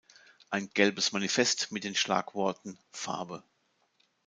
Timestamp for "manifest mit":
1.11-1.83